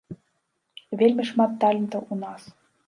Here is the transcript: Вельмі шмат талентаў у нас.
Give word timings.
Вельмі 1.03 1.23
шмат 1.31 1.51
талентаў 1.67 2.01
у 2.15 2.21
нас. 2.25 2.41